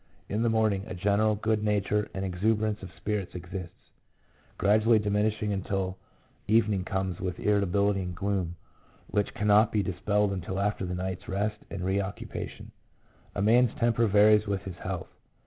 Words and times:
In 0.29 0.41
the 0.41 0.49
morning 0.49 0.83
a 0.87 0.95
general 0.95 1.35
good 1.35 1.63
nature 1.63 2.09
and 2.15 2.25
exuberance 2.25 2.81
of 2.81 2.91
spirits 2.97 3.35
exists, 3.35 3.91
gradually 4.57 4.97
diminishing 4.97 5.53
until 5.53 5.95
evening 6.47 6.83
comes 6.85 7.19
with 7.19 7.39
irritability 7.39 8.01
and 8.01 8.15
gloom, 8.15 8.55
which 9.11 9.31
cannot 9.35 9.71
be 9.71 9.83
dispelled 9.83 10.31
until 10.33 10.59
after 10.59 10.87
the 10.87 10.95
night's 10.95 11.29
rest 11.29 11.59
and 11.69 11.83
recuperation. 11.85 12.71
A 13.35 13.43
man's 13.43 13.75
temper 13.75 14.07
varies 14.07 14.47
with 14.47 14.63
his 14.63 14.77
health. 14.77 15.13